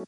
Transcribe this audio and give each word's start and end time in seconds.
In 0.00 0.06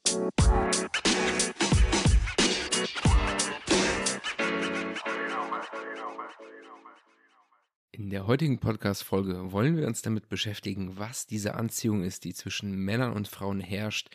der 8.08 8.26
heutigen 8.26 8.58
Podcast-Folge 8.58 9.52
wollen 9.52 9.76
wir 9.76 9.86
uns 9.86 10.00
damit 10.00 10.30
beschäftigen, 10.30 10.96
was 10.96 11.26
diese 11.26 11.54
Anziehung 11.56 12.04
ist, 12.04 12.24
die 12.24 12.32
zwischen 12.32 12.74
Männern 12.74 13.12
und 13.12 13.28
Frauen 13.28 13.60
herrscht, 13.60 14.08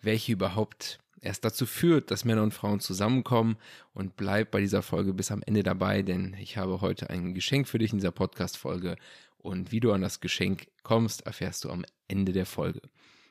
welche 0.00 0.32
überhaupt 0.32 1.00
erst 1.20 1.44
dazu 1.44 1.66
führt, 1.66 2.10
dass 2.10 2.24
Männer 2.24 2.42
und 2.42 2.54
Frauen 2.54 2.80
zusammenkommen 2.80 3.58
und 3.92 4.16
bleib 4.16 4.50
bei 4.50 4.60
dieser 4.60 4.80
Folge 4.80 5.12
bis 5.12 5.30
am 5.30 5.42
Ende 5.42 5.62
dabei, 5.62 6.00
denn 6.00 6.34
ich 6.40 6.56
habe 6.56 6.80
heute 6.80 7.10
ein 7.10 7.34
Geschenk 7.34 7.68
für 7.68 7.78
dich 7.78 7.92
in 7.92 7.98
dieser 7.98 8.10
Podcast-Folge 8.10 8.96
und 9.36 9.70
wie 9.70 9.80
du 9.80 9.92
an 9.92 10.00
das 10.00 10.20
Geschenk 10.20 10.68
kommst, 10.82 11.26
erfährst 11.26 11.64
du 11.64 11.70
am 11.70 11.84
Ende 12.08 12.32
der 12.32 12.46
Folge. 12.46 12.80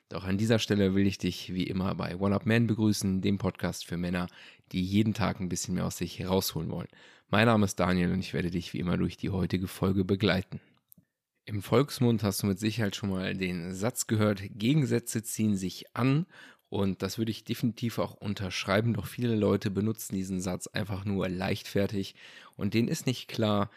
Doch 0.09 0.23
an 0.23 0.39
dieser 0.39 0.57
Stelle 0.57 0.95
will 0.95 1.05
ich 1.05 1.19
dich 1.19 1.53
wie 1.53 1.65
immer 1.65 1.93
bei 1.93 2.17
One 2.17 2.33
Up 2.33 2.47
Man 2.47 2.65
begrüßen, 2.65 3.21
dem 3.21 3.37
Podcast 3.37 3.85
für 3.85 3.95
Männer, 3.95 4.27
die 4.71 4.83
jeden 4.83 5.13
Tag 5.13 5.39
ein 5.39 5.49
bisschen 5.49 5.75
mehr 5.75 5.85
aus 5.85 5.97
sich 5.97 6.17
herausholen 6.17 6.71
wollen. 6.71 6.87
Mein 7.29 7.45
Name 7.45 7.65
ist 7.65 7.79
Daniel 7.79 8.11
und 8.11 8.19
ich 8.19 8.33
werde 8.33 8.49
dich 8.49 8.73
wie 8.73 8.79
immer 8.79 8.97
durch 8.97 9.17
die 9.17 9.29
heutige 9.29 9.67
Folge 9.67 10.03
begleiten. 10.03 10.59
Im 11.45 11.61
Volksmund 11.61 12.23
hast 12.23 12.41
du 12.41 12.47
mit 12.47 12.57
Sicherheit 12.59 12.95
schon 12.95 13.11
mal 13.11 13.35
den 13.35 13.75
Satz 13.75 14.07
gehört, 14.07 14.41
Gegensätze 14.49 15.21
ziehen 15.21 15.55
sich 15.55 15.95
an 15.95 16.25
und 16.69 17.03
das 17.03 17.19
würde 17.19 17.29
ich 17.31 17.43
definitiv 17.43 17.99
auch 17.99 18.15
unterschreiben, 18.15 18.95
doch 18.95 19.05
viele 19.05 19.35
Leute 19.35 19.69
benutzen 19.69 20.15
diesen 20.15 20.41
Satz 20.41 20.65
einfach 20.65 21.05
nur 21.05 21.29
leichtfertig 21.29 22.15
und 22.55 22.73
denen 22.73 22.87
ist 22.87 23.05
nicht 23.05 23.27
klar, 23.27 23.69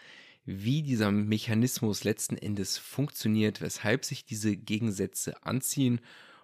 wie 0.44 0.82
dieser 0.82 1.10
Mechanismus 1.10 2.04
letzten 2.04 2.36
Endes 2.36 2.78
funktioniert, 2.78 3.60
weshalb 3.60 4.04
sich 4.04 4.24
diese 4.24 4.56
Gegensätze 4.56 5.42
anziehen 5.44 6.00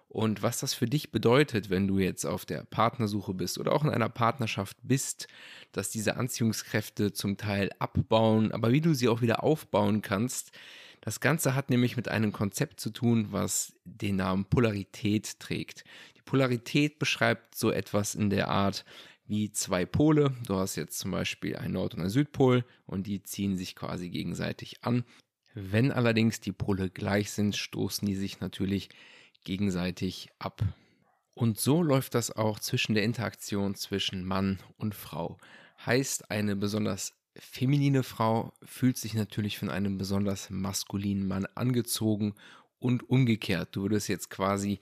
und 0.09 0.41
was 0.41 0.59
das 0.59 0.73
für 0.73 0.87
dich 0.87 1.11
bedeutet, 1.11 1.69
wenn 1.69 1.87
du 1.87 1.99
jetzt 1.99 2.25
auf 2.25 2.43
der 2.43 2.63
Partnersuche 2.63 3.33
bist 3.35 3.59
oder 3.59 3.71
auch 3.73 3.83
in 3.83 3.91
einer 3.91 4.09
Partnerschaft 4.09 4.75
bist, 4.81 5.27
dass 5.71 5.91
diese 5.91 6.17
Anziehungskräfte 6.17 7.13
zum 7.13 7.37
Teil 7.37 7.69
abbauen, 7.77 8.51
aber 8.51 8.71
wie 8.71 8.81
du 8.81 8.95
sie 8.95 9.07
auch 9.07 9.21
wieder 9.21 9.43
aufbauen 9.43 10.01
kannst. 10.01 10.51
Das 11.01 11.19
Ganze 11.19 11.53
hat 11.53 11.69
nämlich 11.69 11.95
mit 11.95 12.09
einem 12.09 12.31
Konzept 12.31 12.79
zu 12.79 12.89
tun, 12.89 13.27
was 13.29 13.73
den 13.85 14.15
Namen 14.15 14.45
Polarität 14.45 15.39
trägt. 15.39 15.83
Die 16.17 16.23
Polarität 16.23 16.97
beschreibt 16.97 17.55
so 17.55 17.71
etwas 17.71 18.15
in 18.15 18.31
der 18.31 18.47
Art, 18.47 18.85
wie 19.29 19.51
zwei 19.51 19.85
Pole. 19.85 20.35
Du 20.47 20.55
hast 20.55 20.75
jetzt 20.75 20.97
zum 20.97 21.11
Beispiel 21.11 21.55
einen 21.55 21.73
Nord- 21.73 21.93
und 21.93 22.01
einen 22.01 22.09
Südpol 22.09 22.65
und 22.85 23.05
die 23.05 23.21
ziehen 23.21 23.57
sich 23.57 23.75
quasi 23.75 24.09
gegenseitig 24.09 24.83
an. 24.83 25.05
Wenn 25.53 25.91
allerdings 25.91 26.41
die 26.41 26.51
Pole 26.51 26.89
gleich 26.89 27.31
sind, 27.31 27.55
stoßen 27.55 28.07
die 28.07 28.15
sich 28.15 28.39
natürlich 28.39 28.89
gegenseitig 29.43 30.29
ab. 30.39 30.63
Und 31.35 31.59
so 31.59 31.83
läuft 31.83 32.15
das 32.15 32.31
auch 32.31 32.59
zwischen 32.59 32.95
der 32.95 33.03
Interaktion 33.03 33.75
zwischen 33.75 34.25
Mann 34.25 34.59
und 34.77 34.95
Frau. 34.95 35.37
Heißt, 35.85 36.31
eine 36.31 36.55
besonders 36.55 37.13
feminine 37.37 38.01
Frau 38.01 38.53
fühlt 38.63 38.97
sich 38.97 39.13
natürlich 39.13 39.59
von 39.59 39.69
einem 39.69 39.99
besonders 39.99 40.49
maskulinen 40.49 41.27
Mann 41.27 41.45
angezogen 41.55 42.33
und 42.79 43.07
umgekehrt. 43.07 43.75
Du 43.75 43.83
würdest 43.83 44.09
jetzt 44.09 44.29
quasi 44.29 44.79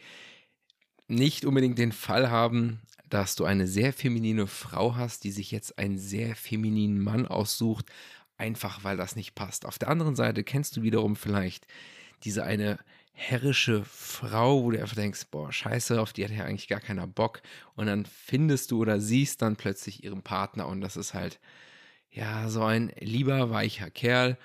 nicht 1.08 1.45
unbedingt 1.45 1.77
den 1.77 1.91
Fall 1.91 2.30
haben, 2.30 2.81
dass 3.09 3.36
du 3.36 3.45
eine 3.45 3.67
sehr 3.67 3.94
feminine 3.94 4.47
Frau 4.47 4.95
hast, 4.95 5.23
die 5.23 5.31
sich 5.31 5.52
jetzt 5.52 5.80
einen 5.80 5.97
sehr 5.97 6.36
femininen 6.36 7.00
Mann 7.00 7.25
aussucht, 7.25 7.86
einfach 8.38 8.83
weil 8.83 8.97
das 8.97 9.16
nicht 9.16 9.33
passt. 9.33 9.66
Auf 9.66 9.80
der 9.80 9.89
anderen 9.89 10.16
Seite 10.16 10.44
kennst 10.44 10.75
du 10.78 10.81
wiederum 10.81 11.16
vielleicht 11.16 11.66
diese 12.23 12.44
eine 12.44 12.80
herrische 13.13 13.83
Frau, 13.83 14.63
wo 14.63 14.72
du 14.72 14.80
einfach 14.80 14.95
denkst, 14.95 15.28
boah, 15.31 15.52
scheiße, 15.52 16.00
auf 16.00 16.13
die 16.13 16.23
hat 16.23 16.31
ja 16.31 16.44
eigentlich 16.44 16.67
gar 16.67 16.80
keiner 16.80 17.08
Bock. 17.08 17.41
Und 17.75 17.88
dann 17.88 18.05
findest 18.05 18.69
du 18.72 18.81
oder 18.81 19.00
siehst 19.00 19.41
dann 19.41 19.55
plötzlich 19.55 20.03
ihren 20.03 20.22
Partner 20.22 20.67
und 20.67 20.81
das 20.81 20.97
ist 20.97 21.16
halt, 21.16 21.39
ja, 22.11 22.50
so 22.50 22.63
ein 22.63 22.91
lieber, 23.00 23.50
weicher 23.50 23.89
Kerl. 23.89 24.38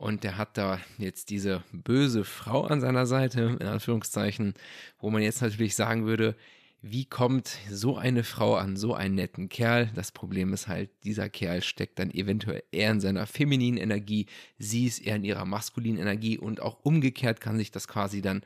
Und 0.00 0.24
der 0.24 0.38
hat 0.38 0.56
da 0.56 0.80
jetzt 0.96 1.28
diese 1.28 1.62
böse 1.72 2.24
Frau 2.24 2.64
an 2.64 2.80
seiner 2.80 3.04
Seite, 3.04 3.58
in 3.60 3.66
Anführungszeichen, 3.66 4.54
wo 4.98 5.10
man 5.10 5.20
jetzt 5.20 5.42
natürlich 5.42 5.76
sagen 5.76 6.06
würde, 6.06 6.34
wie 6.80 7.04
kommt 7.04 7.58
so 7.70 7.98
eine 7.98 8.24
Frau 8.24 8.54
an 8.54 8.78
so 8.78 8.94
einen 8.94 9.16
netten 9.16 9.50
Kerl? 9.50 9.90
Das 9.94 10.10
Problem 10.10 10.54
ist 10.54 10.68
halt, 10.68 10.88
dieser 11.04 11.28
Kerl 11.28 11.60
steckt 11.60 11.98
dann 11.98 12.10
eventuell 12.10 12.62
eher 12.72 12.92
in 12.92 13.00
seiner 13.00 13.26
femininen 13.26 13.78
Energie, 13.78 14.24
sie 14.58 14.86
ist 14.86 15.00
eher 15.00 15.16
in 15.16 15.24
ihrer 15.24 15.44
maskulinen 15.44 16.00
Energie 16.00 16.38
und 16.38 16.62
auch 16.62 16.78
umgekehrt 16.82 17.42
kann 17.42 17.58
sich 17.58 17.70
das 17.70 17.86
quasi 17.86 18.22
dann 18.22 18.40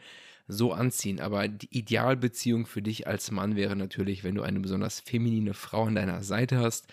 so 0.47 0.73
anziehen. 0.73 1.21
Aber 1.21 1.49
die 1.49 1.69
Idealbeziehung 1.77 2.67
für 2.67 2.83
dich 2.83 3.07
als 3.07 3.31
Mann 3.31 3.57
wäre 3.57 3.77
natürlich, 3.77 4.25
wenn 4.25 4.35
du 4.35 4.43
eine 4.43 4.61
besonders 4.61 5.01
feminine 5.01 5.55
Frau 5.55 5.85
an 5.85 5.95
deiner 5.95 6.23
Seite 6.23 6.59
hast, 6.59 6.87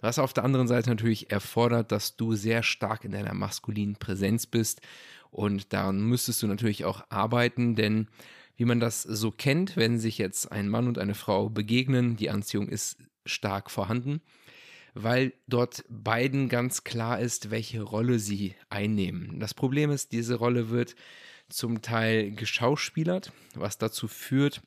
was 0.00 0.18
auf 0.18 0.32
der 0.32 0.44
anderen 0.44 0.68
Seite 0.68 0.90
natürlich 0.90 1.30
erfordert, 1.30 1.92
dass 1.92 2.16
du 2.16 2.34
sehr 2.34 2.62
stark 2.62 3.04
in 3.04 3.12
deiner 3.12 3.34
maskulinen 3.34 3.96
Präsenz 3.96 4.46
bist 4.46 4.80
und 5.30 5.72
daran 5.72 6.00
müsstest 6.00 6.42
du 6.42 6.46
natürlich 6.46 6.84
auch 6.84 7.04
arbeiten, 7.10 7.74
denn 7.74 8.08
wie 8.56 8.64
man 8.64 8.80
das 8.80 9.02
so 9.02 9.30
kennt, 9.30 9.76
wenn 9.76 9.98
sich 9.98 10.18
jetzt 10.18 10.50
ein 10.50 10.68
Mann 10.68 10.88
und 10.88 10.98
eine 10.98 11.14
Frau 11.14 11.48
begegnen, 11.48 12.16
die 12.16 12.30
Anziehung 12.30 12.68
ist 12.68 12.98
stark 13.24 13.70
vorhanden, 13.70 14.20
weil 14.94 15.32
dort 15.46 15.84
beiden 15.88 16.48
ganz 16.48 16.82
klar 16.82 17.20
ist, 17.20 17.50
welche 17.50 17.82
Rolle 17.82 18.18
sie 18.18 18.54
einnehmen. 18.68 19.38
Das 19.38 19.54
Problem 19.54 19.90
ist, 19.90 20.12
diese 20.12 20.34
Rolle 20.34 20.70
wird 20.70 20.96
zum 21.48 21.82
Teil 21.82 22.32
geschauspielert, 22.32 23.32
was 23.54 23.78
dazu 23.78 24.08
führt, 24.08 24.62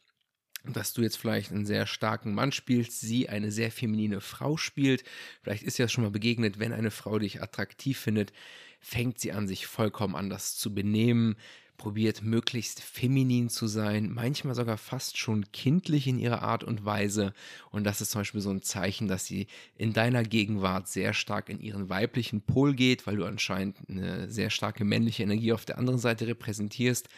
dass 0.64 0.94
du 0.94 1.02
jetzt 1.02 1.18
vielleicht 1.18 1.52
einen 1.52 1.66
sehr 1.66 1.88
starken 1.88 2.34
Mann 2.34 2.52
spielst, 2.52 3.00
sie 3.00 3.30
eine 3.30 3.52
sehr 3.52 3.72
feminine 3.72 4.22
Frau 4.22 4.58
spielt. 4.58 5.04
Vielleicht 5.42 5.64
ist 5.64 5.78
ja 5.78 5.88
schon 5.88 6.04
mal 6.04 6.12
begegnet, 6.12 6.60
wenn 6.60 6.74
eine 6.74 6.92
Frau 6.92 7.18
dich 7.18 7.42
attraktiv 7.42 8.00
findet, 8.00 8.32
fängt 8.80 9.20
sie 9.20 9.32
an, 9.32 9.48
sich 9.48 9.68
vollkommen 9.68 10.16
anders 10.16 10.58
zu 10.58 10.74
benehmen, 10.74 11.36
probiert 11.82 12.22
möglichst 12.22 12.80
feminin 12.80 13.50
zu 13.50 13.66
sein, 13.66 14.12
manchmal 14.12 14.54
sogar 14.54 14.78
fast 14.78 15.18
schon 15.18 15.52
kindlich 15.52 16.06
in 16.06 16.20
ihrer 16.20 16.44
Art 16.44 16.64
und 16.64 16.86
Weise. 16.86 17.34
Und 17.72 17.86
das 17.86 18.02
ist 18.02 18.12
zum 18.12 18.22
Beispiel 18.22 18.40
so 18.40 18.52
ein 18.52 18.62
Zeichen, 18.62 19.08
dass 19.08 19.26
sie 19.26 19.48
in 19.80 19.92
deiner 19.92 20.22
Gegenwart 20.22 20.88
sehr 20.88 21.16
stark 21.16 21.50
in 21.50 21.60
ihren 21.60 21.90
weiblichen 21.90 22.42
Pol 22.42 22.76
geht, 22.76 23.08
weil 23.08 23.16
du 23.16 23.26
anscheinend 23.26 23.78
eine 23.90 24.30
sehr 24.30 24.52
starke 24.52 24.86
männliche 24.86 25.24
Energie 25.24 25.54
auf 25.54 25.66
der 25.66 25.80
anderen 25.80 26.00
Seite 26.00 26.28
repräsentierst. 26.28 27.10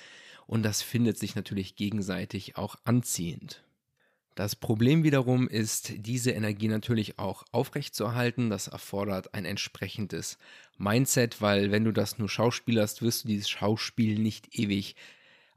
Und 0.47 0.63
das 0.63 0.81
findet 0.81 1.19
sich 1.19 1.35
natürlich 1.35 1.75
gegenseitig 1.75 2.55
auch 2.55 2.77
anziehend. 2.85 3.65
Das 4.35 4.55
Problem 4.55 5.03
wiederum 5.03 5.47
ist, 5.47 5.93
diese 5.97 6.31
Energie 6.31 6.67
natürlich 6.67 7.19
auch 7.19 7.43
aufrechtzuerhalten. 7.51 8.49
Das 8.49 8.67
erfordert 8.67 9.33
ein 9.35 9.45
entsprechendes 9.45 10.39
Mindset, 10.77 11.39
weil 11.39 11.71
wenn 11.71 11.83
du 11.83 11.91
das 11.91 12.17
nur 12.17 12.29
schauspielerst, 12.29 13.03
wirst 13.03 13.23
du 13.23 13.27
dieses 13.27 13.49
Schauspiel 13.49 14.17
nicht 14.17 14.57
ewig 14.57 14.95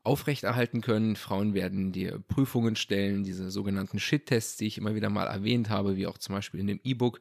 aufrechterhalten 0.03 0.83
können. 0.83 1.17
Frauen 1.17 1.55
werden 1.55 1.91
dir 1.91 2.23
Prüfungen 2.29 2.77
stellen, 2.77 3.25
diese 3.25 3.51
sogenannten 3.51 3.99
Shit-Tests, 3.99 4.59
die 4.59 4.67
ich 4.67 4.79
immer 4.79 4.95
wieder 4.95 5.09
mal 5.11 5.27
erwähnt 5.27 5.71
habe, 5.71 5.97
wie 5.97 6.07
auch 6.07 6.19
zum 6.19 6.35
Beispiel 6.35 6.61
in 6.61 6.67
dem 6.67 6.81
E-Book, 6.85 7.19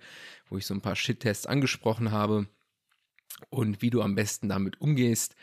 wo 0.50 0.58
ich 0.58 0.66
so 0.66 0.74
ein 0.74 0.82
paar 0.82 0.96
Shit-Tests 0.96 1.48
angesprochen 1.48 2.12
habe 2.12 2.48
und 3.50 3.82
wie 3.82 3.90
du 3.90 4.02
am 4.02 4.16
besten 4.16 4.50
damit 4.50 4.82
umgehst. 4.82 5.36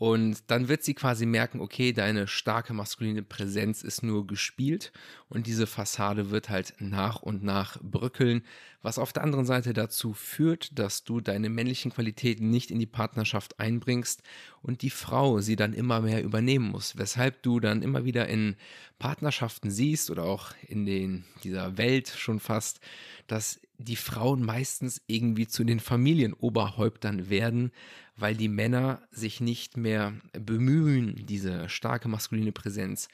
Und 0.00 0.44
dann 0.50 0.68
wird 0.68 0.82
sie 0.82 0.94
quasi 0.94 1.26
merken, 1.26 1.60
okay, 1.60 1.92
deine 1.92 2.26
starke 2.26 2.72
maskuline 2.72 3.22
Präsenz 3.22 3.82
ist 3.82 4.02
nur 4.02 4.26
gespielt 4.26 4.92
und 5.28 5.46
diese 5.46 5.66
Fassade 5.66 6.30
wird 6.30 6.48
halt 6.48 6.72
nach 6.78 7.20
und 7.20 7.44
nach 7.44 7.76
bröckeln, 7.82 8.42
was 8.80 8.98
auf 8.98 9.12
der 9.12 9.22
anderen 9.22 9.44
Seite 9.44 9.74
dazu 9.74 10.14
führt, 10.14 10.78
dass 10.78 11.04
du 11.04 11.20
deine 11.20 11.50
männlichen 11.50 11.92
Qualitäten 11.92 12.48
nicht 12.48 12.70
in 12.70 12.78
die 12.78 12.86
Partnerschaft 12.86 13.60
einbringst 13.60 14.22
und 14.62 14.82
die 14.82 14.90
Frau 14.90 15.40
sie 15.40 15.56
dann 15.56 15.72
immer 15.72 16.00
mehr 16.00 16.22
übernehmen 16.22 16.70
muss, 16.70 16.98
weshalb 16.98 17.42
du 17.42 17.60
dann 17.60 17.82
immer 17.82 18.04
wieder 18.04 18.28
in 18.28 18.56
Partnerschaften 18.98 19.70
siehst 19.70 20.10
oder 20.10 20.24
auch 20.24 20.52
in 20.66 20.84
den, 20.84 21.24
dieser 21.44 21.78
Welt 21.78 22.08
schon 22.08 22.40
fast, 22.40 22.80
dass 23.26 23.60
die 23.78 23.96
Frauen 23.96 24.44
meistens 24.44 25.00
irgendwie 25.06 25.46
zu 25.46 25.64
den 25.64 25.80
Familienoberhäuptern 25.80 27.30
werden, 27.30 27.72
weil 28.16 28.36
die 28.36 28.48
Männer 28.48 29.00
sich 29.10 29.40
nicht 29.40 29.76
mehr 29.76 30.12
bemühen, 30.32 31.24
diese 31.26 31.68
starke 31.70 32.08
maskuline 32.08 32.52
Präsenz 32.52 33.08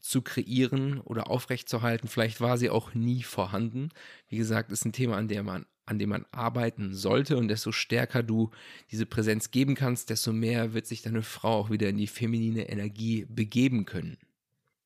zu 0.00 0.22
kreieren 0.22 1.00
oder 1.00 1.30
aufrechtzuerhalten. 1.30 2.08
Vielleicht 2.08 2.40
war 2.40 2.58
sie 2.58 2.70
auch 2.70 2.94
nie 2.94 3.22
vorhanden. 3.22 3.90
Wie 4.28 4.36
gesagt, 4.36 4.70
ist 4.70 4.84
ein 4.84 4.92
Thema, 4.92 5.16
an, 5.16 5.28
der 5.28 5.42
man, 5.42 5.66
an 5.90 5.98
dem 5.98 6.10
man 6.10 6.24
arbeiten 6.30 6.94
sollte. 6.94 7.36
Und 7.36 7.48
desto 7.48 7.72
stärker 7.72 8.22
du 8.22 8.50
diese 8.90 9.06
Präsenz 9.06 9.50
geben 9.50 9.74
kannst, 9.74 10.08
desto 10.08 10.32
mehr 10.32 10.72
wird 10.72 10.86
sich 10.86 11.02
deine 11.02 11.22
Frau 11.22 11.58
auch 11.58 11.70
wieder 11.70 11.88
in 11.88 11.98
die 11.98 12.06
feminine 12.06 12.68
Energie 12.68 13.26
begeben 13.28 13.84
können. 13.84 14.16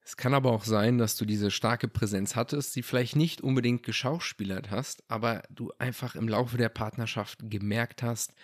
Es 0.02 0.16
kann 0.16 0.34
aber 0.34 0.50
auch 0.50 0.64
sein, 0.64 0.98
dass 0.98 1.16
du 1.16 1.24
diese 1.24 1.50
starke 1.50 1.88
Präsenz 1.88 2.36
hattest, 2.36 2.72
sie 2.72 2.82
vielleicht 2.82 3.16
nicht 3.16 3.40
unbedingt 3.40 3.82
geschauspielert 3.82 4.70
hast, 4.70 5.02
aber 5.08 5.42
du 5.50 5.72
einfach 5.78 6.14
im 6.14 6.28
Laufe 6.28 6.58
der 6.58 6.68
Partnerschaft 6.68 7.38
gemerkt 7.48 8.02
hast, 8.02 8.34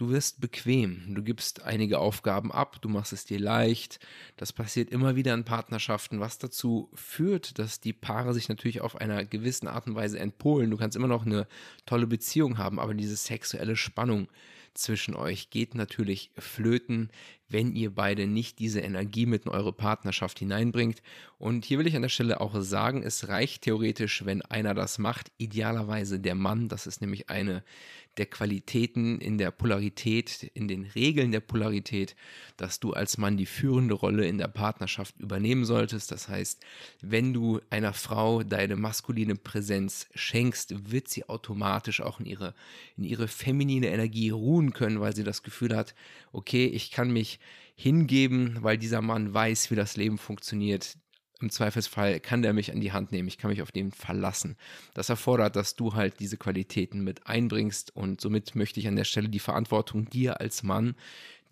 du 0.00 0.08
wirst 0.08 0.40
bequem, 0.40 1.14
du 1.14 1.22
gibst 1.22 1.62
einige 1.62 1.98
Aufgaben 1.98 2.50
ab, 2.50 2.80
du 2.80 2.88
machst 2.88 3.12
es 3.12 3.26
dir 3.26 3.38
leicht. 3.38 4.00
Das 4.38 4.50
passiert 4.50 4.88
immer 4.88 5.14
wieder 5.14 5.34
in 5.34 5.44
Partnerschaften, 5.44 6.20
was 6.20 6.38
dazu 6.38 6.88
führt, 6.94 7.58
dass 7.58 7.80
die 7.80 7.92
Paare 7.92 8.32
sich 8.32 8.48
natürlich 8.48 8.80
auf 8.80 8.96
einer 8.96 9.26
gewissen 9.26 9.68
Art 9.68 9.86
und 9.86 9.96
Weise 9.96 10.18
entpolen. 10.18 10.70
Du 10.70 10.78
kannst 10.78 10.96
immer 10.96 11.06
noch 11.06 11.26
eine 11.26 11.46
tolle 11.84 12.06
Beziehung 12.06 12.56
haben, 12.56 12.80
aber 12.80 12.94
diese 12.94 13.14
sexuelle 13.14 13.76
Spannung 13.76 14.28
zwischen 14.72 15.14
euch 15.14 15.50
geht 15.50 15.74
natürlich 15.74 16.30
flöten, 16.38 17.10
wenn 17.50 17.74
ihr 17.74 17.94
beide 17.94 18.26
nicht 18.26 18.58
diese 18.58 18.80
Energie 18.80 19.26
mit 19.26 19.44
in 19.44 19.50
eure 19.50 19.72
Partnerschaft 19.72 20.38
hineinbringt. 20.38 21.02
Und 21.38 21.64
hier 21.64 21.78
will 21.78 21.86
ich 21.86 21.96
an 21.96 22.02
der 22.02 22.08
Stelle 22.08 22.40
auch 22.40 22.54
sagen, 22.60 23.02
es 23.02 23.28
reicht 23.28 23.62
theoretisch, 23.62 24.24
wenn 24.24 24.42
einer 24.42 24.74
das 24.74 24.98
macht, 24.98 25.32
idealerweise 25.38 26.20
der 26.20 26.34
Mann. 26.34 26.68
Das 26.68 26.86
ist 26.86 27.00
nämlich 27.00 27.28
eine 27.28 27.62
der 28.16 28.26
Qualitäten 28.26 29.18
in 29.18 29.38
der 29.38 29.50
Polarität, 29.50 30.50
in 30.54 30.68
den 30.68 30.84
Regeln 30.84 31.32
der 31.32 31.40
Polarität, 31.40 32.16
dass 32.56 32.80
du 32.80 32.92
als 32.92 33.18
Mann 33.18 33.36
die 33.36 33.46
führende 33.46 33.94
Rolle 33.94 34.26
in 34.26 34.38
der 34.38 34.48
Partnerschaft 34.48 35.18
übernehmen 35.20 35.64
solltest. 35.64 36.10
Das 36.10 36.28
heißt, 36.28 36.60
wenn 37.00 37.32
du 37.32 37.60
einer 37.70 37.92
Frau 37.92 38.42
deine 38.42 38.76
maskuline 38.76 39.36
Präsenz 39.36 40.06
schenkst, 40.14 40.90
wird 40.90 41.08
sie 41.08 41.28
automatisch 41.28 42.00
auch 42.00 42.20
in 42.20 42.26
ihre, 42.26 42.54
in 42.96 43.04
ihre 43.04 43.28
feminine 43.28 43.88
Energie 43.88 44.30
ruhen 44.30 44.72
können, 44.72 45.00
weil 45.00 45.16
sie 45.16 45.24
das 45.24 45.42
Gefühl 45.42 45.76
hat, 45.76 45.94
okay, 46.32 46.66
ich 46.66 46.90
kann 46.90 47.10
mich 47.10 47.39
hingeben, 47.80 48.58
weil 48.60 48.78
dieser 48.78 49.02
Mann 49.02 49.32
weiß, 49.32 49.70
wie 49.70 49.76
das 49.76 49.96
Leben 49.96 50.18
funktioniert 50.18 50.96
im 51.40 51.50
Zweifelsfall 51.50 52.20
kann 52.20 52.42
der 52.42 52.52
mich 52.52 52.72
an 52.72 52.80
die 52.80 52.92
Hand 52.92 53.12
nehmen, 53.12 53.28
ich 53.28 53.38
kann 53.38 53.50
mich 53.50 53.62
auf 53.62 53.72
den 53.72 53.92
verlassen. 53.92 54.56
Das 54.94 55.08
erfordert, 55.08 55.56
dass 55.56 55.74
du 55.74 55.94
halt 55.94 56.20
diese 56.20 56.36
Qualitäten 56.36 57.02
mit 57.02 57.26
einbringst 57.26 57.96
und 57.96 58.20
somit 58.20 58.54
möchte 58.54 58.78
ich 58.78 58.88
an 58.88 58.96
der 58.96 59.04
Stelle 59.04 59.28
die 59.28 59.38
Verantwortung 59.38 60.08
dir 60.10 60.40
als 60.40 60.62
Mann 60.62 60.94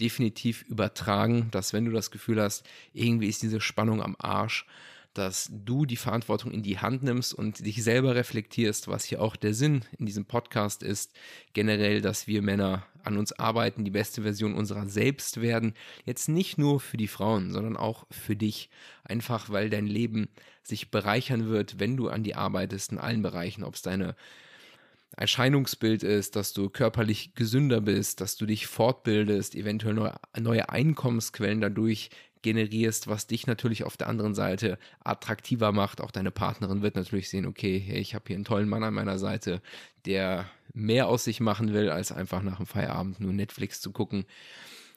definitiv 0.01 0.63
übertragen, 0.63 1.49
dass 1.51 1.73
wenn 1.73 1.87
du 1.87 1.91
das 1.91 2.11
Gefühl 2.11 2.41
hast, 2.41 2.65
irgendwie 2.93 3.29
ist 3.29 3.43
diese 3.43 3.61
Spannung 3.61 4.03
am 4.03 4.15
Arsch, 4.19 4.67
dass 5.15 5.51
du 5.51 5.87
die 5.87 5.97
Verantwortung 5.97 6.53
in 6.53 6.63
die 6.63 6.79
Hand 6.79 7.03
nimmst 7.03 7.35
und 7.35 7.65
dich 7.65 7.83
selber 7.83 8.15
reflektierst, 8.15 8.87
was 8.87 9.05
hier 9.05 9.21
auch 9.21 9.35
der 9.35 9.55
Sinn 9.55 9.85
in 9.99 10.07
diesem 10.07 10.27
Podcast 10.27 10.83
ist. 10.83 11.13
Generell, 11.55 12.01
dass 12.03 12.27
wir 12.29 12.43
Männer 12.43 12.87
an 13.09 13.19
uns 13.19 13.33
arbeiten, 13.33 13.85
die 13.85 13.91
beste 13.91 14.23
Version 14.23 14.55
unserer 14.55 14.87
selbst 14.87 15.41
werden. 15.41 15.75
Jetzt 16.05 16.29
nicht 16.29 16.59
nur 16.59 16.79
für 16.79 16.97
die 16.97 17.09
Frauen, 17.09 17.53
sondern 17.53 17.77
auch 17.77 18.07
für 18.11 18.37
dich. 18.37 18.71
Einfach 19.03 19.51
weil 19.51 19.71
dein 19.71 19.87
Leben 19.87 20.29
sich 20.63 20.91
bereichern 20.91 21.49
wird, 21.49 21.81
wenn 21.81 21.97
du 21.97 22.09
an 22.09 22.23
die 22.23 22.37
arbeitest 22.37 22.93
in 22.93 22.99
allen 22.99 23.23
Bereichen, 23.23 23.65
ob 23.65 23.75
es 23.75 23.83
deine 23.83 24.15
Erscheinungsbild 25.17 26.05
ist, 26.05 26.37
dass 26.37 26.53
du 26.53 26.69
körperlich 26.69 27.35
gesünder 27.35 27.81
bist, 27.81 28.21
dass 28.21 28.37
du 28.37 28.47
dich 28.47 28.67
fortbildest, 28.67 29.57
eventuell 29.57 30.13
neue, 30.39 30.69
Einkommensquellen 30.69 31.61
dadurch 31.61 32.11
generierst, 32.43 33.09
was 33.09 33.27
dich 33.27 33.47
natürlich 33.49 33.83
auf 33.83 33.97
der 33.97 34.09
anderen 34.09 34.35
Seite 34.35 34.79
attraktiver 35.03 35.73
macht. 35.73 36.01
Auch 36.01 36.13
deine 36.13 36.31
Partnerin 36.31 36.83
wird 36.83 36.95
natürlich 36.95 37.29
sehen, 37.29 37.47
okay, 37.47 37.79
hey, 37.79 37.99
ich 37.99 38.15
habe 38.15 38.25
hier 38.29 38.37
einen 38.37 38.45
tollen 38.45 38.69
Mann 38.69 38.85
an 38.85 38.95
meiner 38.95 39.19
Seite, 39.19 39.61
der 40.05 40.49
mehr 40.73 41.09
aus 41.09 41.25
sich 41.25 41.41
machen 41.41 41.73
will, 41.73 41.91
als 41.91 42.13
einfach 42.13 42.43
nach 42.43 42.57
dem 42.57 42.67
Feierabend 42.67 43.21
nur 43.21 43.33
Netflix 43.33 43.81
zu 43.81 43.93
gucken. 43.93 44.25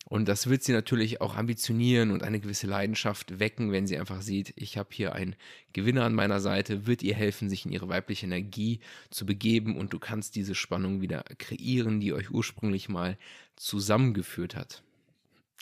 Und 0.06 0.28
das 0.28 0.48
wird 0.48 0.64
sie 0.64 0.74
natürlich 0.74 1.22
auch 1.22 1.36
ambitionieren 1.36 2.12
und 2.12 2.24
eine 2.24 2.40
gewisse 2.40 2.68
Leidenschaft 2.68 3.40
wecken, 3.40 3.72
wenn 3.72 3.88
sie 3.88 3.98
einfach 3.98 4.22
sieht, 4.22 4.52
ich 4.56 4.78
habe 4.78 4.90
hier 4.92 5.14
einen 5.14 5.36
Gewinner 5.74 6.04
an 6.04 6.16
meiner 6.16 6.40
Seite, 6.40 6.88
wird 6.88 7.04
ihr 7.04 7.14
helfen, 7.14 7.50
sich 7.50 7.66
in 7.66 7.72
ihre 7.72 7.88
weibliche 7.88 8.26
Energie 8.26 8.80
zu 9.10 9.26
begeben 9.26 9.78
und 9.78 9.94
du 9.94 10.00
kannst 10.00 10.36
diese 10.36 10.56
Spannung 10.56 11.02
wieder 11.02 11.24
kreieren, 11.38 12.00
die 12.00 12.14
euch 12.14 12.32
ursprünglich 12.32 12.90
mal 12.90 13.18
zusammengeführt 13.56 14.56
hat. 14.56 14.84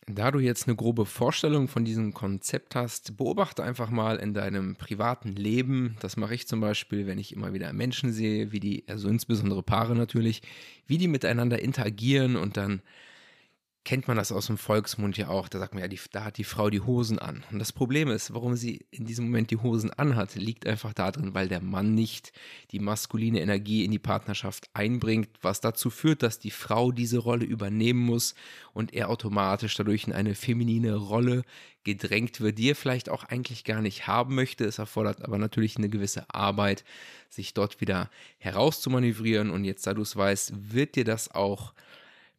Da 0.08 0.32
du 0.32 0.40
jetzt 0.40 0.68
eine 0.68 0.76
grobe 0.76 1.06
Vorstellung 1.06 1.68
von 1.68 1.86
diesem 1.86 2.14
Konzept 2.14 2.76
hast, 2.76 3.18
beobachte 3.18 3.64
einfach 3.64 3.90
mal 3.90 4.18
in 4.18 4.34
deinem 4.34 4.76
privaten 4.76 5.34
Leben. 5.34 5.98
Das 6.00 6.18
mache 6.18 6.34
ich 6.34 6.48
zum 6.48 6.62
Beispiel, 6.62 7.06
wenn 7.06 7.20
ich 7.20 7.34
immer 7.34 7.54
wieder 7.54 7.72
Menschen 7.74 8.12
sehe, 8.12 8.52
wie 8.52 8.60
die, 8.60 8.84
also 8.88 9.08
insbesondere 9.08 9.62
Paare 9.62 9.96
natürlich, 9.96 10.42
wie 10.88 10.98
die 10.98 11.08
miteinander 11.08 11.62
interagieren 11.62 12.38
und 12.38 12.58
dann 12.58 12.82
kennt 13.86 14.08
man 14.08 14.18
das 14.18 14.32
aus 14.32 14.48
dem 14.48 14.58
Volksmund 14.58 15.18
ja 15.18 15.30
auch. 15.30 15.48
Da 15.48 15.58
sagt 15.58 15.74
man 15.74 15.82
ja, 15.82 15.88
die, 15.88 16.00
da 16.12 16.26
hat 16.26 16.38
die 16.38 16.44
Frau 16.44 16.70
die 16.70 16.82
Hosen 16.82 17.18
an. 17.18 17.44
Und 17.52 17.60
das 17.60 17.72
Problem 17.72 18.10
ist, 18.10 18.34
warum 18.34 18.56
sie 18.56 18.86
in 18.92 19.06
diesem 19.06 19.26
Moment 19.26 19.52
die 19.52 19.58
Hosen 19.58 19.92
anhat, 19.92 20.36
liegt 20.36 20.68
einfach 20.68 20.94
darin, 20.94 21.34
weil 21.34 21.48
der 21.48 21.62
Mann 21.62 21.96
nicht 21.96 22.32
die 22.72 22.80
maskuline 22.80 23.42
Energie 23.42 23.86
in 23.86 23.92
die 23.92 24.00
Partnerschaft 24.00 24.70
einbringt, 24.74 25.30
was 25.42 25.62
dazu 25.62 25.90
führt, 25.90 26.24
dass 26.24 26.40
die 26.40 26.52
Frau 26.52 26.92
diese 26.92 27.20
Rolle 27.20 27.46
übernehmen 27.46 28.02
muss 28.02 28.36
und 28.74 28.94
er 28.94 29.10
automatisch 29.10 29.76
dadurch 29.76 30.06
in 30.06 30.14
eine 30.14 30.36
feminine 30.36 30.96
Rolle 30.96 31.44
gedrängt 31.84 32.42
wird, 32.42 32.58
die 32.58 32.72
er 32.72 32.76
vielleicht 32.76 33.10
auch 33.10 33.24
eigentlich 33.24 33.64
gar 33.64 33.82
nicht 33.82 34.08
haben 34.08 34.36
möchte. 34.36 34.66
Es 34.66 34.78
erfordert 34.78 35.24
aber 35.24 35.38
natürlich 35.38 35.78
eine 35.78 35.90
gewisse 35.90 36.30
Arbeit, 36.30 36.84
sich 37.30 37.54
dort 37.54 37.82
wieder 37.82 38.10
herauszumanövrieren. 38.38 39.50
Und 39.50 39.64
jetzt, 39.64 39.88
da 39.88 39.94
du 39.94 40.02
es 40.02 40.16
weißt, 40.16 40.74
wird 40.74 40.96
dir 40.96 41.06
das 41.06 41.32
auch 41.32 41.74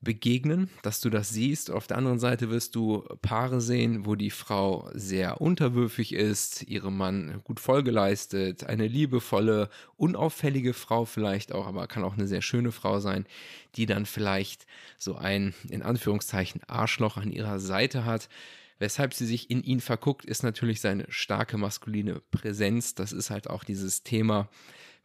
begegnen, 0.02 0.70
dass 0.82 1.00
du 1.00 1.10
das 1.10 1.28
siehst. 1.28 1.70
Auf 1.70 1.86
der 1.86 1.98
anderen 1.98 2.18
Seite 2.18 2.50
wirst 2.50 2.74
du 2.74 3.04
Paare 3.20 3.60
sehen, 3.60 4.06
wo 4.06 4.14
die 4.14 4.30
Frau 4.30 4.90
sehr 4.94 5.40
unterwürfig 5.40 6.14
ist, 6.14 6.62
ihrem 6.68 6.96
Mann 6.96 7.40
gut 7.44 7.60
Folge 7.60 7.90
leistet, 7.90 8.64
eine 8.64 8.86
liebevolle, 8.86 9.68
unauffällige 9.96 10.72
Frau 10.72 11.04
vielleicht 11.04 11.52
auch, 11.52 11.66
aber 11.66 11.86
kann 11.86 12.04
auch 12.04 12.14
eine 12.14 12.26
sehr 12.26 12.42
schöne 12.42 12.72
Frau 12.72 13.00
sein, 13.00 13.26
die 13.76 13.86
dann 13.86 14.06
vielleicht 14.06 14.66
so 14.96 15.16
ein, 15.16 15.54
in 15.68 15.82
Anführungszeichen, 15.82 16.62
Arschloch 16.66 17.18
an 17.18 17.30
ihrer 17.30 17.58
Seite 17.58 18.04
hat. 18.04 18.28
Weshalb 18.78 19.12
sie 19.12 19.26
sich 19.26 19.50
in 19.50 19.62
ihn 19.62 19.80
verguckt, 19.80 20.24
ist 20.24 20.42
natürlich 20.42 20.80
seine 20.80 21.04
starke 21.10 21.58
maskuline 21.58 22.22
Präsenz. 22.30 22.94
Das 22.94 23.12
ist 23.12 23.28
halt 23.28 23.50
auch 23.50 23.64
dieses 23.64 24.02
Thema, 24.02 24.48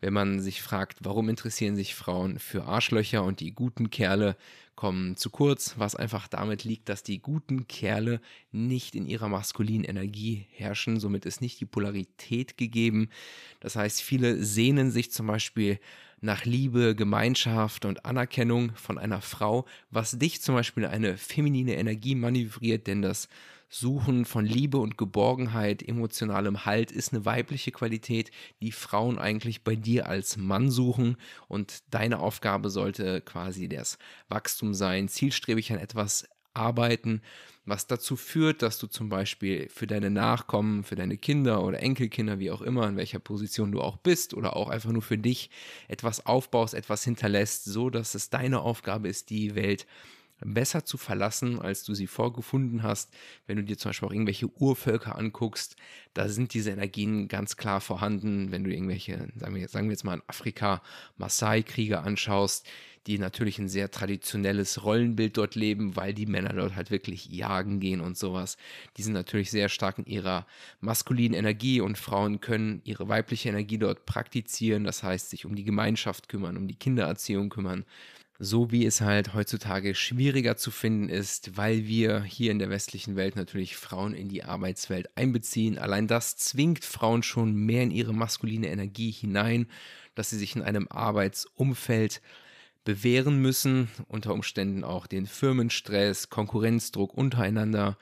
wenn 0.01 0.13
man 0.13 0.39
sich 0.39 0.61
fragt, 0.61 0.99
warum 1.01 1.29
interessieren 1.29 1.75
sich 1.75 1.95
Frauen 1.95 2.39
für 2.39 2.65
Arschlöcher 2.65 3.23
und 3.23 3.39
die 3.39 3.51
guten 3.51 3.89
Kerle 3.89 4.35
kommen 4.75 5.15
zu 5.15 5.29
kurz, 5.29 5.75
was 5.77 5.95
einfach 5.95 6.27
damit 6.27 6.63
liegt, 6.63 6.89
dass 6.89 7.01
die 7.01 7.19
guten 7.19 7.67
Kerle 7.67 8.19
nicht 8.51 8.93
in 8.95 9.07
ihrer 9.07 9.29
maskulinen 9.29 9.85
Energie 9.85 10.47
herrschen. 10.51 10.99
Somit 10.99 11.25
ist 11.25 11.41
nicht 11.41 11.59
die 11.61 11.65
Polarität 11.65 12.57
gegeben. 12.57 13.09
Das 13.61 13.75
heißt, 13.75 14.01
viele 14.01 14.43
sehnen 14.43 14.91
sich 14.91 15.11
zum 15.11 15.27
Beispiel 15.27 15.79
nach 16.21 16.43
Liebe, 16.45 16.95
Gemeinschaft 16.95 17.85
und 17.85 18.05
Anerkennung 18.05 18.75
von 18.75 18.97
einer 18.97 19.21
Frau, 19.21 19.65
was 19.91 20.17
dich 20.17 20.41
zum 20.41 20.55
Beispiel 20.55 20.85
eine 20.85 21.17
feminine 21.17 21.75
Energie 21.75 22.15
manövriert, 22.15 22.87
denn 22.87 23.01
das 23.01 23.29
Suchen 23.69 24.25
von 24.25 24.45
Liebe 24.45 24.77
und 24.77 24.97
Geborgenheit, 24.97 25.83
emotionalem 25.83 26.65
Halt 26.65 26.91
ist 26.91 27.13
eine 27.13 27.25
weibliche 27.25 27.71
Qualität, 27.71 28.31
die 28.61 28.71
Frauen 28.71 29.17
eigentlich 29.17 29.63
bei 29.63 29.75
dir 29.75 30.07
als 30.07 30.37
Mann 30.37 30.69
suchen. 30.69 31.17
Und 31.47 31.83
deine 31.91 32.19
Aufgabe 32.19 32.69
sollte 32.69 33.21
quasi 33.21 33.67
das 33.67 33.97
Wachstum 34.29 34.73
sein, 34.73 35.07
zielstrebig 35.07 35.71
an 35.71 35.79
etwas 35.79 36.27
arbeiten, 36.55 37.21
was 37.65 37.87
dazu 37.87 38.15
führt, 38.15 38.61
dass 38.61 38.77
du 38.77 38.87
zum 38.87 39.09
Beispiel 39.09 39.67
für 39.69 39.87
deine 39.87 40.11
Nachkommen, 40.11 40.83
für 40.83 40.95
deine 40.95 41.17
Kinder 41.17 41.63
oder 41.63 41.81
Enkelkinder, 41.81 42.39
wie 42.39 42.51
auch 42.51 42.61
immer, 42.61 42.87
in 42.87 42.95
welcher 42.95 43.19
Position 43.19 43.71
du 43.71 43.81
auch 43.81 43.97
bist 43.97 44.33
oder 44.33 44.55
auch 44.55 44.69
einfach 44.69 44.91
nur 44.91 45.01
für 45.01 45.17
dich 45.17 45.49
etwas 45.87 46.25
aufbaust, 46.25 46.75
etwas 46.75 47.03
hinterlässt, 47.03 47.65
so 47.65 47.89
dass 47.89 48.15
es 48.15 48.29
deine 48.29 48.61
Aufgabe 48.61 49.09
ist, 49.09 49.29
die 49.31 49.55
Welt 49.55 49.87
besser 50.41 50.85
zu 50.85 50.97
verlassen, 50.97 51.59
als 51.61 51.83
du 51.83 51.93
sie 51.93 52.07
vorgefunden 52.07 52.83
hast. 52.83 53.13
Wenn 53.47 53.57
du 53.57 53.63
dir 53.63 53.77
zum 53.77 53.89
Beispiel 53.89 54.07
auch 54.07 54.13
irgendwelche 54.13 54.47
Urvölker 54.47 55.17
anguckst, 55.17 55.75
da 56.13 56.27
sind 56.29 56.53
diese 56.53 56.71
Energien 56.71 57.27
ganz 57.27 57.57
klar 57.57 57.81
vorhanden. 57.81 58.51
Wenn 58.51 58.63
du 58.63 58.71
irgendwelche, 58.71 59.29
sagen 59.35 59.55
wir, 59.55 59.67
sagen 59.69 59.87
wir 59.87 59.93
jetzt 59.93 60.03
mal 60.03 60.15
in 60.15 60.23
Afrika, 60.27 60.81
Maasai-Krieger 61.17 62.03
anschaust, 62.03 62.67
die 63.07 63.19
natürlich 63.19 63.59
ein 63.59 63.69
sehr 63.69 63.91
traditionelles 63.91 64.83
Rollenbild 64.83 65.37
dort 65.37 65.55
leben, 65.55 65.95
weil 65.95 66.13
die 66.13 66.25
Männer 66.25 66.53
dort 66.53 66.75
halt 66.75 66.89
wirklich 66.89 67.27
jagen 67.27 67.79
gehen 67.79 68.01
und 68.01 68.17
sowas. 68.17 68.57
Die 68.97 69.03
sind 69.03 69.13
natürlich 69.13 69.51
sehr 69.51 69.69
stark 69.69 69.99
in 69.99 70.05
ihrer 70.05 70.47
maskulinen 70.79 71.37
Energie 71.37 71.81
und 71.81 71.99
Frauen 71.99 72.41
können 72.41 72.81
ihre 72.83 73.07
weibliche 73.07 73.49
Energie 73.49 73.77
dort 73.77 74.07
praktizieren, 74.07 74.85
das 74.85 75.03
heißt 75.03 75.29
sich 75.29 75.45
um 75.45 75.55
die 75.55 75.63
Gemeinschaft 75.63 76.29
kümmern, 76.29 76.57
um 76.57 76.67
die 76.67 76.75
Kindererziehung 76.75 77.49
kümmern 77.49 77.85
so 78.37 78.71
wie 78.71 78.85
es 78.85 79.01
halt 79.01 79.33
heutzutage 79.33 79.95
schwieriger 79.95 80.57
zu 80.57 80.71
finden 80.71 81.09
ist, 81.09 81.55
weil 81.57 81.87
wir 81.87 82.23
hier 82.23 82.51
in 82.51 82.59
der 82.59 82.69
westlichen 82.69 83.15
Welt 83.15 83.35
natürlich 83.35 83.77
Frauen 83.77 84.13
in 84.13 84.27
die 84.27 84.43
Arbeitswelt 84.43 85.09
einbeziehen. 85.15 85.77
Allein 85.77 86.07
das 86.07 86.35
zwingt 86.35 86.83
Frauen 86.83 87.23
schon 87.23 87.55
mehr 87.55 87.83
in 87.83 87.91
ihre 87.91 88.13
maskuline 88.13 88.67
Energie 88.67 89.11
hinein, 89.11 89.67
dass 90.15 90.29
sie 90.29 90.37
sich 90.37 90.55
in 90.55 90.63
einem 90.63 90.87
Arbeitsumfeld 90.89 92.21
bewähren 92.83 93.41
müssen, 93.41 93.89
unter 94.07 94.33
Umständen 94.33 94.83
auch 94.83 95.07
den 95.07 95.25
Firmenstress, 95.25 96.29
Konkurrenzdruck 96.29 97.13
untereinander, 97.13 97.97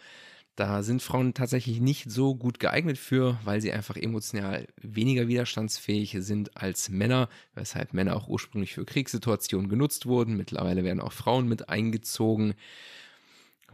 Da 0.55 0.83
sind 0.83 1.01
Frauen 1.01 1.33
tatsächlich 1.33 1.81
nicht 1.81 2.11
so 2.11 2.35
gut 2.35 2.59
geeignet 2.59 2.99
für, 2.99 3.39
weil 3.43 3.59
sie 3.59 3.71
einfach 3.71 3.95
emotional 3.95 4.67
weniger 4.79 5.27
widerstandsfähig 5.27 6.15
sind 6.19 6.55
als 6.55 6.89
Männer, 6.89 7.27
weshalb 7.55 7.93
Männer 7.93 8.15
auch 8.15 8.27
ursprünglich 8.27 8.73
für 8.73 8.85
Kriegssituationen 8.85 9.67
genutzt 9.67 10.05
wurden. 10.05 10.37
Mittlerweile 10.37 10.83
werden 10.83 10.99
auch 10.99 11.13
Frauen 11.13 11.47
mit 11.47 11.69
eingezogen. 11.69 12.53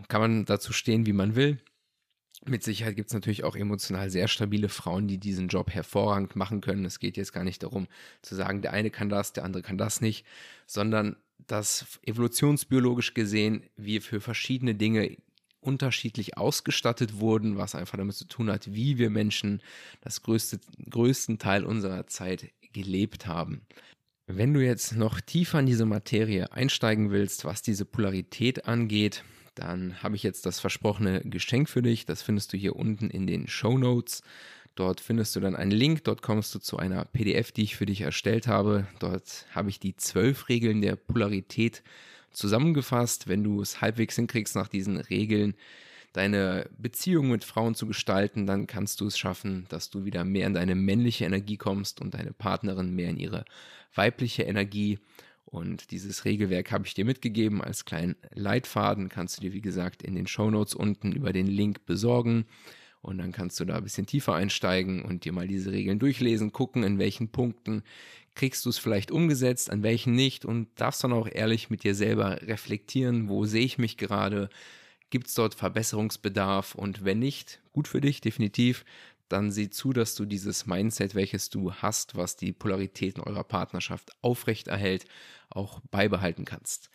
Kann 0.08 0.22
man 0.22 0.46
dazu 0.46 0.72
stehen, 0.72 1.06
wie 1.06 1.14
man 1.14 1.36
will. 1.36 1.60
Mit 2.46 2.64
Sicherheit 2.64 2.96
gibt 2.96 3.10
es 3.10 3.14
natürlich 3.14 3.44
auch 3.44 3.58
emotional 3.58 4.10
sehr 4.10 4.30
stabile 4.30 4.70
Frauen, 4.70 5.10
die 5.10 5.18
diesen 5.18 5.50
Job 5.50 5.72
hervorragend 5.72 6.38
machen 6.38 6.62
können. 6.62 6.86
Es 6.86 7.00
geht 7.00 7.18
jetzt 7.18 7.34
gar 7.34 7.44
nicht 7.44 7.62
darum 7.64 7.88
zu 8.22 8.36
sagen, 8.36 8.62
der 8.62 8.72
eine 8.72 8.92
kann 8.92 9.10
das, 9.10 9.34
der 9.34 9.44
andere 9.44 9.62
kann 9.62 9.78
das 9.78 10.00
nicht, 10.00 10.26
sondern 10.66 11.18
dass 11.48 12.00
evolutionsbiologisch 12.04 13.14
gesehen 13.14 13.64
wir 13.76 14.02
für 14.02 14.22
verschiedene 14.22 14.76
Dinge 14.76 15.18
unterschiedlich 15.62 16.38
ausgestattet 16.38 17.20
wurden, 17.20 17.58
was 17.58 17.76
einfach 17.76 17.98
damit 17.98 18.16
zu 18.16 18.26
tun 18.26 18.50
hat, 18.50 18.74
wie 18.74 18.98
wir 18.98 19.10
Menschen 19.10 19.62
das 20.02 20.22
größte, 20.24 20.60
größten 20.90 21.38
Teil 21.38 21.66
unserer 21.66 22.08
Zeit 22.08 22.52
gelebt 22.74 23.28
haben. 23.28 23.62
Wenn 24.28 24.54
du 24.54 24.64
jetzt 24.64 24.96
noch 24.96 25.22
tiefer 25.22 25.60
in 25.60 25.66
diese 25.66 25.86
Materie 25.86 26.52
einsteigen 26.52 27.10
willst, 27.10 27.46
was 27.46 27.62
diese 27.62 27.86
Polarität 27.86 28.68
angeht, 28.68 29.24
dann 29.56 30.02
habe 30.04 30.16
ich 30.16 30.24
jetzt 30.24 30.46
das 30.46 30.60
versprochene 30.60 31.22
Geschenk 31.22 31.68
für 31.68 31.82
dich. 31.82 32.06
Das 32.06 32.22
findest 32.22 32.54
du 32.54 32.58
hier 32.58 32.76
unten 32.76 33.10
in 33.10 33.28
den 33.28 33.48
Show 33.48 33.78
Notes. 33.78 34.22
Dort 34.76 35.02
findest 35.02 35.36
du 35.36 35.42
dann 35.42 35.56
einen 35.56 35.72
Link, 35.72 36.06
dort 36.06 36.22
kommst 36.22 36.56
du 36.56 36.60
zu 36.60 36.78
einer 36.78 37.04
PDF, 37.06 37.52
die 37.52 37.64
ich 37.64 37.76
für 37.76 37.86
dich 37.86 38.02
erstellt 38.02 38.48
habe. 38.48 38.88
Dort 39.00 39.46
habe 39.52 39.70
ich 39.70 39.80
die 39.80 39.96
zwölf 39.98 40.48
Regeln 40.48 40.82
der 40.82 40.96
Polarität 40.96 41.84
Zusammengefasst, 42.32 43.28
wenn 43.28 43.44
du 43.44 43.62
es 43.62 43.82
halbwegs 43.82 44.16
hinkriegst, 44.16 44.56
nach 44.56 44.68
diesen 44.68 44.98
Regeln 44.98 45.56
deine 46.14 46.70
Beziehung 46.78 47.30
mit 47.30 47.44
Frauen 47.44 47.76
zu 47.76 47.86
gestalten, 47.86 48.48
dann 48.48 48.68
kannst 48.68 49.02
du 49.02 49.08
es 49.08 49.18
schaffen, 49.18 49.66
dass 49.70 49.90
du 49.90 50.06
wieder 50.06 50.24
mehr 50.24 50.48
in 50.48 50.54
deine 50.54 50.76
männliche 50.76 51.26
Energie 51.26 51.58
kommst 51.58 52.02
und 52.02 52.14
deine 52.14 52.34
Partnerin 52.34 52.96
mehr 52.96 53.10
in 53.10 53.18
ihre 53.18 53.46
weibliche 53.94 54.44
Energie. 54.44 55.00
Und 55.46 55.92
dieses 55.92 56.26
Regelwerk 56.26 56.72
habe 56.72 56.86
ich 56.86 56.94
dir 56.94 57.06
mitgegeben 57.06 57.62
als 57.62 57.86
kleinen 57.86 58.16
Leitfaden. 58.34 59.10
Kannst 59.10 59.38
du 59.38 59.42
dir, 59.42 59.54
wie 59.54 59.62
gesagt, 59.62 60.04
in 60.04 60.16
den 60.16 60.28
Show 60.28 60.50
Notes 60.50 60.76
unten 60.76 61.12
über 61.12 61.34
den 61.34 61.48
Link 61.48 61.86
besorgen. 61.86 62.46
Und 63.02 63.18
dann 63.18 63.32
kannst 63.32 63.60
du 63.60 63.66
da 63.66 63.78
ein 63.78 63.84
bisschen 63.84 64.06
tiefer 64.06 64.36
einsteigen 64.36 65.04
und 65.04 65.26
dir 65.26 65.32
mal 65.32 65.48
diese 65.48 65.72
Regeln 65.72 66.00
durchlesen, 66.00 66.52
gucken, 66.52 66.84
in 66.84 67.00
welchen 67.00 67.30
Punkten 67.30 67.84
kriegst 68.40 68.66
du 68.66 68.70
es 68.70 68.78
vielleicht 68.78 69.12
umgesetzt, 69.12 69.70
an 69.70 69.84
welchen 69.84 70.14
nicht 70.14 70.46
und 70.46 70.70
darfst 70.76 71.04
dann 71.04 71.12
auch 71.12 71.28
ehrlich 71.30 71.70
mit 71.70 71.84
dir 71.84 71.94
selber 71.94 72.42
reflektieren, 72.44 73.28
wo 73.28 73.44
sehe 73.44 73.66
ich 73.66 73.78
mich 73.78 73.98
gerade, 73.98 74.50
gibt 75.10 75.28
es 75.28 75.34
dort 75.34 75.56
Verbesserungsbedarf 75.56 76.74
und 76.74 77.04
wenn 77.04 77.20
nicht, 77.20 77.60
gut 77.74 77.90
für 77.90 78.00
dich, 78.00 78.22
definitiv, 78.22 78.86
dann 79.28 79.52
sieh 79.52 79.70
zu, 79.70 79.92
dass 79.92 80.16
du 80.16 80.24
dieses 80.24 80.66
Mindset, 80.68 81.16
welches 81.16 81.50
du 81.50 81.74
hast, 81.74 82.16
was 82.16 82.38
die 82.38 82.54
Polaritäten 82.54 83.22
eurer 83.22 83.44
Partnerschaft 83.44 84.10
aufrechterhält, 84.22 85.04
auch 85.50 85.82
beibehalten 85.92 86.46
kannst. 86.46 86.90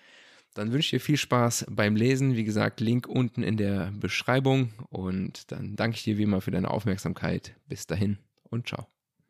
Dann 0.54 0.72
wünsche 0.72 0.96
ich 0.96 1.02
dir 1.02 1.04
viel 1.04 1.18
Spaß 1.18 1.66
beim 1.68 1.94
Lesen. 1.94 2.36
Wie 2.36 2.44
gesagt, 2.44 2.80
Link 2.80 3.06
unten 3.06 3.42
in 3.42 3.58
der 3.58 3.92
Beschreibung. 3.92 4.72
Und 4.88 5.52
dann 5.52 5.76
danke 5.76 5.98
ich 5.98 6.04
dir 6.04 6.16
wie 6.16 6.22
immer 6.22 6.40
für 6.40 6.52
deine 6.52 6.70
Aufmerksamkeit. 6.70 7.54
Bis 7.68 7.86
dahin 7.86 8.16
und 8.48 8.66
ciao. 8.66 8.93